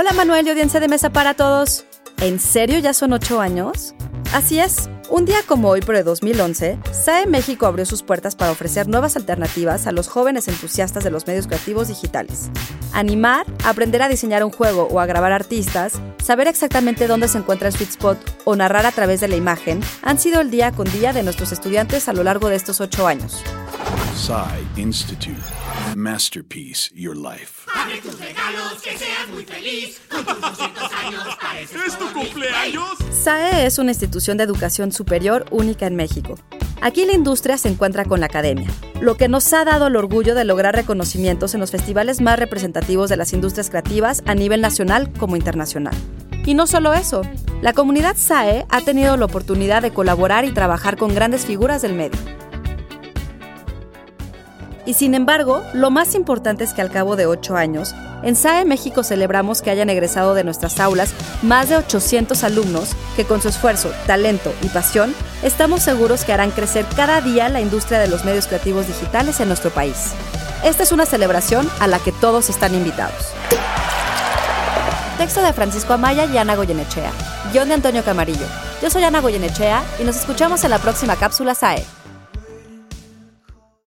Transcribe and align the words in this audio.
Hola 0.00 0.14
Manuel 0.14 0.46
y 0.46 0.48
audiencia 0.48 0.80
de 0.80 0.88
mesa 0.88 1.10
para 1.10 1.34
todos. 1.34 1.84
¿En 2.22 2.40
serio 2.40 2.78
ya 2.78 2.94
son 2.94 3.12
ocho 3.12 3.38
años? 3.38 3.94
Así 4.32 4.58
es. 4.58 4.88
Un 5.10 5.26
día 5.26 5.40
como 5.46 5.68
hoy, 5.68 5.82
pero 5.84 5.98
de 5.98 6.04
2011, 6.04 6.78
SAE 6.90 7.26
México 7.26 7.66
abrió 7.66 7.84
sus 7.84 8.02
puertas 8.02 8.34
para 8.34 8.50
ofrecer 8.50 8.88
nuevas 8.88 9.16
alternativas 9.16 9.86
a 9.86 9.92
los 9.92 10.08
jóvenes 10.08 10.48
entusiastas 10.48 11.04
de 11.04 11.10
los 11.10 11.26
medios 11.26 11.48
creativos 11.48 11.88
digitales. 11.88 12.48
Animar, 12.94 13.44
aprender 13.62 14.00
a 14.00 14.08
diseñar 14.08 14.42
un 14.42 14.50
juego 14.50 14.88
o 14.90 15.00
a 15.00 15.06
grabar 15.06 15.32
artistas, 15.32 16.00
saber 16.24 16.48
exactamente 16.48 17.06
dónde 17.06 17.28
se 17.28 17.36
encuentra 17.36 17.68
el 17.68 17.74
sweet 17.74 17.90
spot 17.90 18.18
o 18.46 18.56
narrar 18.56 18.86
a 18.86 18.92
través 18.92 19.20
de 19.20 19.28
la 19.28 19.36
imagen 19.36 19.80
han 20.00 20.18
sido 20.18 20.40
el 20.40 20.50
día 20.50 20.72
con 20.72 20.90
día 20.90 21.12
de 21.12 21.24
nuestros 21.24 21.52
estudiantes 21.52 22.08
a 22.08 22.14
lo 22.14 22.24
largo 22.24 22.48
de 22.48 22.56
estos 22.56 22.80
ocho 22.80 23.06
años. 23.06 23.44
Institute. 24.76 25.40
Masterpiece 25.96 26.90
Your 26.94 27.16
Life. 27.16 27.66
Abre 27.74 28.02
tus 28.02 28.20
regalos, 28.20 28.82
que 28.82 28.98
seas 28.98 29.26
muy 29.32 29.46
feliz. 29.46 29.98
Con 30.10 30.24
tus 30.26 30.40
200 30.42 30.92
años 30.92 31.22
pareces 31.40 31.80
¿Es 31.86 31.98
tu 31.98 32.12
cumpleaños? 32.12 32.98
SAE 33.10 33.64
es 33.64 33.78
una 33.78 33.92
institución 33.92 34.36
de 34.36 34.44
educación 34.44 34.92
superior 34.92 35.46
única 35.50 35.86
en 35.86 35.96
México. 35.96 36.34
Aquí 36.82 37.06
la 37.06 37.14
industria 37.14 37.56
se 37.56 37.68
encuentra 37.68 38.04
con 38.04 38.20
la 38.20 38.26
academia, 38.26 38.68
lo 39.00 39.16
que 39.16 39.28
nos 39.28 39.50
ha 39.54 39.64
dado 39.64 39.86
el 39.86 39.96
orgullo 39.96 40.34
de 40.34 40.44
lograr 40.44 40.74
reconocimientos 40.76 41.54
en 41.54 41.60
los 41.60 41.70
festivales 41.70 42.20
más 42.20 42.38
representativos 42.38 43.08
de 43.08 43.16
las 43.16 43.32
industrias 43.32 43.70
creativas 43.70 44.22
a 44.26 44.34
nivel 44.34 44.60
nacional 44.60 45.10
como 45.14 45.36
internacional. 45.36 45.94
Y 46.44 46.52
no 46.52 46.66
solo 46.66 46.92
eso, 46.92 47.22
la 47.62 47.72
comunidad 47.72 48.16
SAE 48.16 48.66
ha 48.68 48.82
tenido 48.82 49.16
la 49.16 49.24
oportunidad 49.24 49.80
de 49.80 49.92
colaborar 49.92 50.44
y 50.44 50.52
trabajar 50.52 50.98
con 50.98 51.14
grandes 51.14 51.46
figuras 51.46 51.80
del 51.80 51.94
medio. 51.94 52.39
Y 54.86 54.94
sin 54.94 55.14
embargo, 55.14 55.62
lo 55.74 55.90
más 55.90 56.14
importante 56.14 56.64
es 56.64 56.72
que 56.72 56.82
al 56.82 56.90
cabo 56.90 57.16
de 57.16 57.26
ocho 57.26 57.56
años, 57.56 57.94
en 58.22 58.36
SAE 58.36 58.64
México 58.64 59.02
celebramos 59.02 59.62
que 59.62 59.70
hayan 59.70 59.90
egresado 59.90 60.34
de 60.34 60.44
nuestras 60.44 60.80
aulas 60.80 61.12
más 61.42 61.68
de 61.68 61.76
800 61.76 62.44
alumnos 62.44 62.90
que 63.16 63.24
con 63.24 63.40
su 63.40 63.48
esfuerzo, 63.48 63.90
talento 64.06 64.52
y 64.62 64.68
pasión 64.68 65.14
estamos 65.42 65.82
seguros 65.82 66.24
que 66.24 66.32
harán 66.32 66.50
crecer 66.50 66.84
cada 66.96 67.20
día 67.20 67.48
la 67.48 67.60
industria 67.60 67.98
de 67.98 68.08
los 68.08 68.24
medios 68.24 68.46
creativos 68.46 68.86
digitales 68.86 69.40
en 69.40 69.48
nuestro 69.48 69.70
país. 69.70 70.12
Esta 70.64 70.82
es 70.82 70.92
una 70.92 71.06
celebración 71.06 71.68
a 71.80 71.86
la 71.86 71.98
que 71.98 72.12
todos 72.12 72.50
están 72.50 72.74
invitados. 72.74 73.32
Texto 75.16 75.42
de 75.42 75.52
Francisco 75.52 75.92
Amaya 75.92 76.24
y 76.24 76.36
Ana 76.38 76.56
Goyenechea. 76.56 77.12
Guión 77.52 77.68
de 77.68 77.74
Antonio 77.74 78.02
Camarillo. 78.02 78.46
Yo 78.82 78.90
soy 78.90 79.04
Ana 79.04 79.20
Goyenechea 79.20 79.82
y 79.98 80.04
nos 80.04 80.16
escuchamos 80.16 80.64
en 80.64 80.70
la 80.70 80.78
próxima 80.78 81.16
cápsula 81.16 81.54
SAE. 81.54 81.99